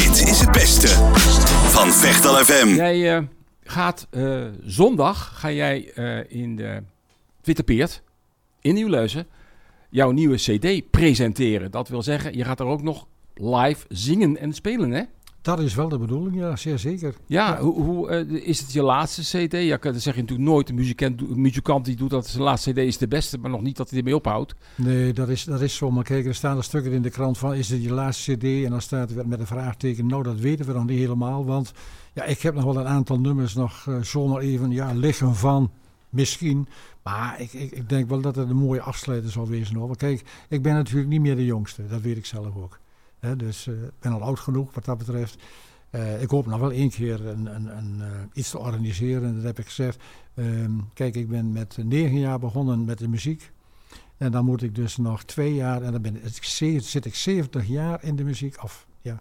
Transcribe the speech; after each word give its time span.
Dit 0.00 0.28
is 0.28 0.40
het 0.40 0.52
beste 0.52 0.88
van 1.70 1.92
Vechtal 1.92 2.34
FM. 2.34 2.74
Jij 2.74 3.16
eh, 3.16 3.22
gaat 3.62 4.06
eh, 4.10 4.46
zondag 4.64 5.38
ga 5.40 5.50
jij 5.50 5.92
eh, 5.94 6.40
in 6.40 6.56
de 6.56 6.82
Witte 7.42 7.62
Peert 7.62 8.02
in 8.60 8.74
Nieuwleuzen 8.74 9.26
jouw 9.90 10.10
nieuwe 10.10 10.36
CD 10.36 10.90
presenteren. 10.90 11.70
Dat 11.70 11.88
wil 11.88 12.02
zeggen, 12.02 12.36
je 12.36 12.44
gaat 12.44 12.60
er 12.60 12.66
ook 12.66 12.82
nog 12.82 13.06
live 13.34 13.86
zingen 13.88 14.36
en 14.36 14.52
spelen, 14.52 14.90
hè? 14.90 15.02
Dat 15.42 15.60
is 15.60 15.74
wel 15.74 15.88
de 15.88 15.98
bedoeling, 15.98 16.36
ja, 16.36 16.56
zeer 16.56 16.78
zeker. 16.78 17.14
Ja, 17.26 17.58
hoe, 17.60 17.82
hoe 17.82 18.10
eh, 18.10 18.48
is 18.48 18.60
het 18.60 18.72
je 18.72 18.82
laatste 18.82 19.22
CD? 19.22 19.52
Ja, 19.52 19.76
dat 19.76 20.00
zeg 20.00 20.14
je 20.14 20.20
natuurlijk 20.20 20.48
nooit. 20.48 20.68
Een 20.68 20.74
muzikant, 20.74 21.20
een 21.20 21.40
muzikant 21.40 21.84
die 21.84 21.96
doet 21.96 22.10
dat 22.10 22.26
zijn 22.26 22.42
laatste 22.42 22.72
CD 22.72 22.78
is 22.78 22.98
de 22.98 23.08
beste, 23.08 23.38
maar 23.38 23.50
nog 23.50 23.62
niet 23.62 23.76
dat 23.76 23.90
hij 23.90 23.98
ermee 23.98 24.16
ophoudt. 24.16 24.54
Nee, 24.74 25.12
dat 25.12 25.28
is, 25.28 25.44
dat 25.44 25.60
is 25.60 25.76
zo. 25.76 25.90
Maar 25.90 26.04
kijk, 26.04 26.26
er 26.26 26.34
staan 26.34 26.56
er 26.56 26.64
stukken 26.64 26.92
in 26.92 27.02
de 27.02 27.10
krant 27.10 27.38
van, 27.38 27.54
is 27.54 27.68
het 27.68 27.82
je 27.82 27.92
laatste 27.92 28.36
cd? 28.36 28.44
En 28.44 28.70
dan 28.70 28.80
staat 28.80 29.10
er 29.10 29.28
met 29.28 29.40
een 29.40 29.46
vraagteken, 29.46 30.06
nou 30.06 30.22
dat 30.22 30.38
weten 30.38 30.66
we 30.66 30.72
nog 30.72 30.86
niet 30.86 30.98
helemaal. 30.98 31.44
Want 31.44 31.72
ja, 32.12 32.24
ik 32.24 32.40
heb 32.40 32.54
nog 32.54 32.64
wel 32.64 32.76
een 32.76 32.86
aantal 32.86 33.20
nummers 33.20 33.54
nog 33.54 33.86
uh, 33.88 34.02
zomaar 34.02 34.40
even 34.40 34.70
ja, 34.70 34.92
liggen 34.92 35.34
van, 35.34 35.70
misschien. 36.08 36.68
Maar 37.02 37.40
ik, 37.40 37.52
ik, 37.52 37.70
ik 37.70 37.88
denk 37.88 38.08
wel 38.08 38.20
dat 38.20 38.36
het 38.36 38.50
een 38.50 38.56
mooie 38.56 38.80
afsluiter 38.80 39.30
zal 39.30 39.48
wezen. 39.48 39.76
Hoor. 39.76 39.86
Maar 39.86 39.96
kijk, 39.96 40.22
ik 40.48 40.62
ben 40.62 40.74
natuurlijk 40.74 41.08
niet 41.08 41.20
meer 41.20 41.36
de 41.36 41.44
jongste, 41.44 41.86
dat 41.86 42.00
weet 42.00 42.16
ik 42.16 42.26
zelf 42.26 42.56
ook. 42.56 42.78
Dus 43.36 43.66
ik 43.66 43.74
uh, 43.74 43.80
ben 44.00 44.12
al 44.12 44.22
oud 44.22 44.40
genoeg 44.40 44.74
wat 44.74 44.84
dat 44.84 44.98
betreft. 44.98 45.42
Uh, 45.90 46.22
ik 46.22 46.30
hoop 46.30 46.46
nog 46.46 46.60
wel 46.60 46.72
één 46.72 46.90
keer 46.90 47.26
een, 47.26 47.46
een, 47.46 47.76
een, 47.76 47.98
uh, 47.98 48.06
iets 48.32 48.50
te 48.50 48.58
organiseren. 48.58 49.34
Dat 49.34 49.44
heb 49.44 49.58
ik 49.58 49.66
gezegd. 49.66 50.02
Um, 50.34 50.90
kijk, 50.94 51.14
ik 51.14 51.28
ben 51.28 51.52
met 51.52 51.78
negen 51.84 52.18
jaar 52.18 52.38
begonnen 52.38 52.84
met 52.84 52.98
de 52.98 53.08
muziek. 53.08 53.52
En 54.16 54.32
dan 54.32 54.44
moet 54.44 54.62
ik 54.62 54.74
dus 54.74 54.96
nog 54.96 55.24
twee 55.24 55.54
jaar. 55.54 55.82
En 55.82 55.92
dan 55.92 56.02
ben 56.02 56.24
ik, 56.24 56.44
zit 56.82 57.04
ik 57.04 57.14
70 57.14 57.66
jaar 57.66 58.04
in 58.04 58.16
de 58.16 58.24
muziek 58.24 58.56
af. 58.56 58.86
Ja. 59.00 59.20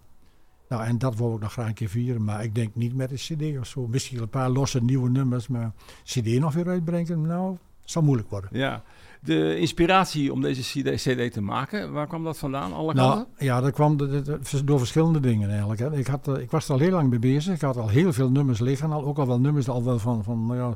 Nou, 0.69 0.83
en 0.83 0.97
dat 0.97 1.15
wil 1.15 1.33
ik 1.33 1.39
nog 1.39 1.51
graag 1.51 1.67
een 1.67 1.73
keer 1.73 1.89
vieren. 1.89 2.23
Maar 2.23 2.43
ik 2.43 2.55
denk 2.55 2.75
niet 2.75 2.95
met 2.95 3.11
een 3.11 3.17
CD 3.17 3.59
of 3.59 3.67
zo. 3.67 3.87
Misschien 3.87 4.21
een 4.21 4.29
paar 4.29 4.49
losse 4.49 4.83
nieuwe 4.83 5.09
nummers. 5.09 5.47
Maar 5.47 5.71
CD 6.03 6.25
nog 6.39 6.53
weer 6.53 6.67
uitbrengen, 6.67 7.21
nou, 7.21 7.57
zal 7.91 8.01
moeilijk 8.01 8.29
worden. 8.29 8.49
Ja. 8.53 8.83
De 9.21 9.57
inspiratie 9.57 10.33
om 10.33 10.41
deze 10.41 10.95
CD 10.95 11.33
te 11.33 11.41
maken, 11.41 11.91
waar 11.91 12.07
kwam 12.07 12.23
dat 12.23 12.37
vandaan? 12.37 12.73
Alle 12.73 12.93
nou, 12.93 13.15
kanten? 13.15 13.45
Ja, 13.45 13.61
dat 13.61 13.73
kwam 13.73 13.97
de, 13.97 14.21
de, 14.21 14.63
door 14.63 14.77
verschillende 14.77 15.19
dingen 15.19 15.49
eigenlijk. 15.49 15.79
Hè. 15.79 15.97
Ik, 15.97 16.07
had, 16.07 16.39
ik 16.39 16.51
was 16.51 16.65
er 16.65 16.73
al 16.73 16.79
heel 16.79 16.91
lang 16.91 17.09
mee 17.09 17.19
bezig. 17.19 17.55
Ik 17.55 17.61
had 17.61 17.77
al 17.77 17.89
heel 17.89 18.13
veel 18.13 18.29
nummers 18.29 18.59
liggen. 18.59 18.91
Al, 18.91 19.05
ook 19.05 19.17
al 19.17 19.27
wel 19.27 19.39
nummers 19.39 19.69
al 19.69 19.83
wel 19.83 19.99
van, 19.99 20.23
van 20.23 20.45
nou 20.45 20.59
ja, 20.59 20.75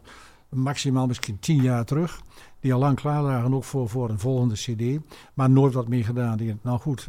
maximaal 0.49 1.07
misschien 1.07 1.39
tien 1.39 1.61
jaar 1.61 1.85
terug. 1.85 2.21
Die 2.59 2.73
al 2.73 2.79
lang 2.79 2.95
klaar 2.95 3.21
lagen 3.21 3.53
ook 3.53 3.63
voor, 3.63 3.89
voor 3.89 4.09
een 4.09 4.19
volgende 4.19 4.55
CD. 4.55 4.99
Maar 5.33 5.49
nooit 5.49 5.73
wat 5.73 5.87
meer 5.87 6.05
gedaan. 6.05 6.37
Die, 6.37 6.55
nou 6.61 6.79
goed. 6.79 7.07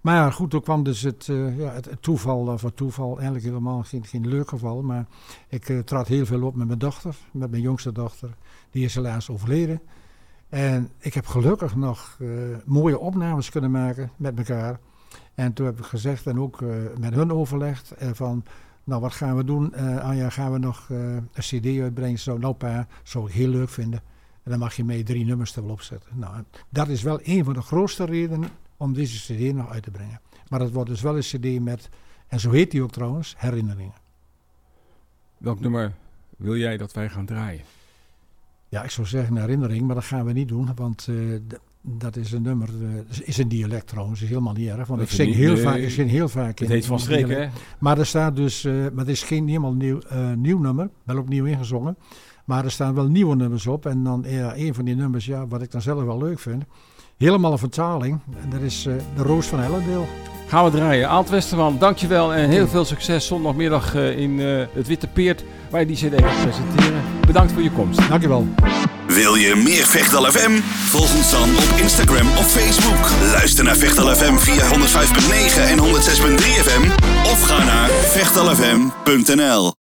Maar 0.00 0.32
goed, 0.32 0.50
toen 0.50 0.62
kwam 0.62 0.82
dus 0.82 1.02
het, 1.02 1.26
uh, 1.26 1.58
ja, 1.58 1.72
het, 1.72 1.88
toeval 2.00 2.58
voor 2.58 2.74
toeval. 2.74 3.14
Eigenlijk 3.14 3.44
helemaal 3.44 3.82
geen, 3.82 4.04
geen 4.04 4.28
leuk 4.28 4.48
geval. 4.48 4.82
Maar 4.82 5.06
ik 5.48 5.68
uh, 5.68 5.78
trad 5.78 6.08
heel 6.08 6.26
veel 6.26 6.42
op 6.42 6.54
met 6.54 6.66
mijn 6.66 6.78
dochter. 6.78 7.16
Met 7.30 7.50
mijn 7.50 7.62
jongste 7.62 7.92
dochter. 7.92 8.36
Die 8.70 8.84
is 8.84 8.94
helaas 8.94 9.30
overleden. 9.30 9.80
En 10.48 10.90
ik 10.98 11.14
heb 11.14 11.26
gelukkig 11.26 11.76
nog 11.76 12.16
uh, 12.18 12.56
mooie 12.64 12.98
opnames 12.98 13.50
kunnen 13.50 13.70
maken 13.70 14.10
met 14.16 14.38
elkaar. 14.38 14.78
En 15.34 15.52
toen 15.52 15.66
heb 15.66 15.78
ik 15.78 15.84
gezegd 15.84 16.26
en 16.26 16.40
ook 16.40 16.60
met 16.98 17.14
hun 17.14 17.32
overlegd 17.32 17.94
van... 18.12 18.44
Nou, 18.84 19.00
wat 19.00 19.12
gaan 19.12 19.36
we 19.36 19.44
doen? 19.44 19.74
Anja, 20.00 20.30
gaan 20.30 20.52
we 20.52 20.58
nog 20.58 20.88
een 20.88 21.28
cd 21.38 21.80
uitbrengen? 21.80 22.18
Zo, 22.18 22.38
nou 22.38 22.54
pa, 22.54 22.86
zou 23.02 23.26
ik 23.26 23.32
heel 23.32 23.48
leuk 23.48 23.68
vinden. 23.68 24.02
En 24.42 24.50
dan 24.50 24.58
mag 24.58 24.74
je 24.74 24.84
mee 24.84 25.02
drie 25.02 25.24
nummers 25.24 25.56
er 25.56 25.62
wel 25.62 25.72
opzetten. 25.72 26.10
Nou, 26.14 26.42
dat 26.68 26.88
is 26.88 27.02
wel 27.02 27.20
een 27.22 27.44
van 27.44 27.52
de 27.52 27.62
grootste 27.62 28.04
redenen 28.04 28.48
om 28.78 28.92
deze 28.92 29.34
cd 29.34 29.54
nog 29.54 29.70
uit 29.70 29.82
te 29.82 29.90
brengen. 29.90 30.20
Maar 30.48 30.60
het 30.60 30.72
wordt 30.72 30.90
dus 30.90 31.00
wel 31.00 31.16
een 31.16 31.20
cd 31.20 31.60
met, 31.60 31.88
en 32.28 32.40
zo 32.40 32.50
heet 32.50 32.70
die 32.70 32.82
ook 32.82 32.90
trouwens, 32.90 33.34
herinneringen. 33.36 33.94
Welk 35.38 35.60
nummer 35.60 35.92
wil 36.36 36.56
jij 36.56 36.76
dat 36.76 36.92
wij 36.92 37.08
gaan 37.08 37.26
draaien? 37.26 37.60
Ja, 38.68 38.82
ik 38.82 38.90
zou 38.90 39.06
zeggen 39.06 39.36
een 39.36 39.42
herinnering, 39.42 39.86
maar 39.86 39.94
dat 39.94 40.04
gaan 40.04 40.24
we 40.24 40.32
niet 40.32 40.48
doen, 40.48 40.68
want 40.74 41.06
uh, 41.10 41.40
dat 41.80 42.16
is 42.16 42.32
een 42.32 42.42
nummer, 42.42 42.68
uh, 42.82 43.00
is 43.22 43.38
een 43.38 43.48
dialect 43.48 43.86
trouwens, 43.86 44.22
is 44.22 44.28
helemaal 44.28 44.52
niet 44.52 44.68
erg, 44.68 44.86
want 44.86 45.00
ik 45.00 45.10
zing, 45.10 45.34
heel 45.34 45.56
vaak, 45.56 45.76
ik 45.76 45.90
zing 45.90 46.10
heel 46.10 46.28
vaak 46.28 46.60
in 46.60 46.66
Het 46.66 46.74
heet 46.74 46.86
van 46.86 47.00
streek, 47.00 47.28
hè? 47.28 47.48
Maar 47.78 47.98
er 47.98 48.06
staat 48.06 48.36
dus, 48.36 48.64
uh, 48.64 48.72
maar 48.72 49.04
het 49.04 49.08
is 49.08 49.22
geen 49.22 49.46
helemaal 49.46 49.74
nieuw, 49.74 49.98
nieuw 50.36 50.58
nummer, 50.58 50.90
wel 51.04 51.18
opnieuw 51.18 51.44
ingezongen, 51.44 51.96
maar 52.44 52.64
er 52.64 52.70
staan 52.70 52.94
wel 52.94 53.08
nieuwe 53.08 53.36
nummers 53.36 53.66
op 53.66 53.86
en 53.86 54.02
dan 54.02 54.24
ja, 54.26 54.56
een 54.56 54.74
van 54.74 54.84
die 54.84 54.94
nummers, 54.94 55.26
ja, 55.26 55.46
wat 55.46 55.62
ik 55.62 55.70
dan 55.70 55.82
zelf 55.82 56.04
wel 56.04 56.18
leuk 56.18 56.38
vind, 56.38 56.64
helemaal 57.18 57.52
een 57.52 57.58
vertaling, 57.58 58.20
en 58.42 58.50
dat 58.50 58.60
is 58.60 58.82
De 59.16 59.22
Roos 59.22 59.46
van 59.46 59.62
Ellendeel. 59.62 60.08
Gaan 60.48 60.64
we 60.64 60.70
draaien. 60.70 61.08
Aalt 61.08 61.28
Westerman, 61.28 61.78
dankjewel 61.78 62.34
en 62.34 62.48
heel 62.48 62.68
veel 62.68 62.84
succes 62.84 63.26
zondagmiddag 63.26 63.94
in 63.94 64.38
het 64.72 64.86
Witte 64.86 65.06
Peert, 65.06 65.44
waar 65.70 65.80
je 65.80 65.86
die 65.86 65.96
cd 65.96 66.24
gaat 66.24 66.42
presenteren. 66.42 67.02
Bedankt 67.26 67.52
voor 67.52 67.62
je 67.62 67.70
komst. 67.70 68.08
Dankjewel. 68.08 68.46
Wil 69.06 69.34
je 69.34 69.54
meer 69.56 69.86
Vechtal 69.86 70.24
FM? 70.24 70.60
Volg 70.62 71.16
ons 71.16 71.30
dan 71.30 71.48
op 71.48 71.78
Instagram 71.80 72.28
of 72.28 72.50
Facebook. 72.50 73.30
Luister 73.32 73.64
naar 73.64 73.76
Vechtal 73.76 74.14
FM 74.14 74.34
via 74.34 74.64
105.9 74.64 75.60
en 75.68 75.78
106.3 75.78 75.84
FM. 76.66 76.90
Of 77.30 77.42
ga 77.42 77.64
naar 77.64 77.88
vechtalfm.nl 77.88 79.72